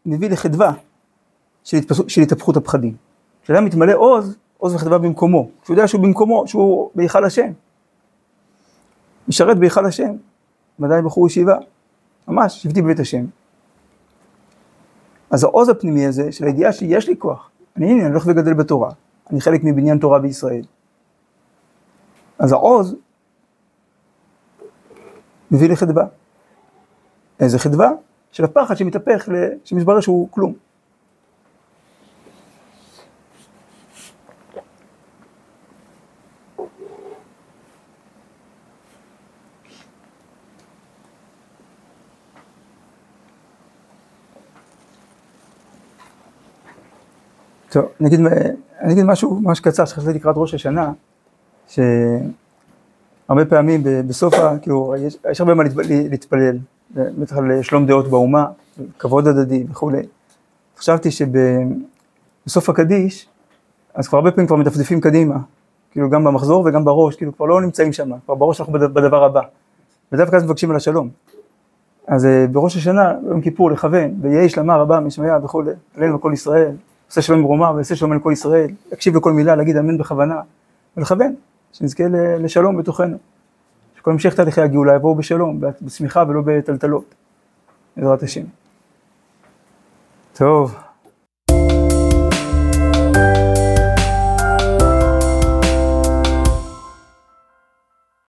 מביא 0.05 0.29
לחדווה 0.29 0.73
של, 1.63 1.77
התפס... 1.77 2.01
של 2.07 2.21
התהפכות 2.21 2.57
הפחדים. 2.57 2.95
כשאדם 3.43 3.65
מתמלא 3.65 3.93
עוז, 3.93 4.37
עוז 4.57 4.75
וחדווה 4.75 4.97
במקומו. 4.97 5.49
כשהוא 5.61 5.75
יודע 5.75 5.87
שהוא 5.87 6.01
במקומו, 6.01 6.47
שהוא 6.47 6.89
בהיכל 6.95 7.25
השם. 7.25 7.51
משרת 9.27 9.57
בהיכל 9.57 9.85
השם, 9.85 10.15
ודאי 10.79 11.01
בחור 11.01 11.27
ישיבה, 11.27 11.57
ממש, 12.27 12.63
שבטי 12.63 12.81
בבית 12.81 12.99
השם. 12.99 13.25
אז 15.31 15.43
העוז 15.43 15.69
הפנימי 15.69 16.05
הזה, 16.05 16.31
של 16.31 16.45
הידיעה 16.45 16.73
שיש 16.73 17.07
לי 17.09 17.15
כוח, 17.17 17.49
אני 17.77 17.91
הנה, 17.91 18.01
אני 18.01 18.09
הולך 18.09 18.23
וגדל 18.27 18.53
בתורה, 18.53 18.91
אני 19.29 19.41
חלק 19.41 19.61
מבניין 19.63 19.97
תורה 19.97 20.19
בישראל. 20.19 20.63
אז 22.39 22.51
העוז 22.51 22.95
מביא 25.51 25.69
לחדווה. 25.69 26.05
איזה 27.39 27.59
חדווה? 27.59 27.91
של 28.33 28.43
הפחד 28.43 28.77
שמתהפך, 28.77 29.29
שמתברר 29.63 29.99
שהוא 29.99 30.27
כלום. 30.31 30.53
טוב, 47.69 47.85
אני 48.01 48.07
אגיד, 48.07 48.19
אני 48.79 48.93
אגיד 48.93 49.03
משהו 49.03 49.39
ממש 49.39 49.59
קצר 49.59 49.85
שחשבתי 49.85 50.13
לקראת 50.13 50.35
ראש 50.37 50.53
השנה, 50.53 50.91
שהרבה 51.67 53.45
פעמים 53.49 53.83
בסוף, 54.07 54.33
כאילו, 54.61 54.95
יש, 54.99 55.17
יש 55.31 55.41
הרבה 55.41 55.53
מה 55.53 55.63
להתפלל, 56.09 56.57
בטח 56.91 57.37
על 57.37 57.61
שלום 57.61 57.85
דעות 57.85 58.07
באומה, 58.07 58.45
כבוד 58.99 59.27
הדדי 59.27 59.63
וכולי. 59.71 60.01
חשבתי 60.77 61.09
שבסוף 61.11 62.69
הקדיש, 62.69 63.29
אז 63.93 64.07
כבר 64.07 64.17
הרבה 64.17 64.31
פעמים 64.31 64.47
כבר 64.47 64.55
מדפדפים 64.55 65.01
קדימה, 65.01 65.37
כאילו 65.91 66.09
גם 66.09 66.23
במחזור 66.23 66.63
וגם 66.65 66.85
בראש, 66.85 67.15
כאילו 67.15 67.35
כבר 67.35 67.45
לא 67.45 67.61
נמצאים 67.61 67.93
שם, 67.93 68.11
כבר 68.25 68.35
בראש 68.35 68.59
אנחנו 68.59 68.73
בדבר 68.73 69.23
הבא. 69.23 69.41
ודווקא 70.11 70.35
אז 70.35 70.43
מבקשים 70.43 70.69
על 70.71 70.75
השלום. 70.75 71.09
אז 72.07 72.25
אה, 72.25 72.45
בראש 72.51 72.77
השנה, 72.77 73.13
יום 73.29 73.41
כיפור, 73.41 73.71
לכוון, 73.71 74.13
ויהי 74.21 74.49
שלמה 74.49 74.75
רבה 74.75 74.99
משמיה 74.99 75.39
וכולי, 75.43 75.71
עלינו 75.95 76.21
כל 76.21 76.31
ישראל, 76.33 76.71
עושה 77.09 77.21
שלום 77.21 77.43
ברומה 77.43 77.71
ועושה 77.71 77.95
שלום 77.95 78.13
לכל 78.13 78.31
ישראל, 78.33 78.69
להקשיב 78.91 79.15
לכל 79.15 79.33
מילה, 79.33 79.55
להגיד 79.55 79.77
אמן 79.77 79.97
בכוונה, 79.97 80.41
ולכוון, 80.97 81.35
שנזכה 81.73 82.03
לשלום 82.39 82.77
בתוכנו. 82.77 83.17
שכל 84.03 84.11
המשך 84.11 84.33
תהליכי 84.33 84.61
הגאולה 84.61 84.95
יבואו 84.95 85.15
בשלום, 85.15 85.61
בשמיכה 85.81 86.23
ולא 86.27 86.41
בטלטלות, 86.45 87.15
בעזרת 87.97 88.23
השם. 88.23 88.43
טוב. 90.33 90.75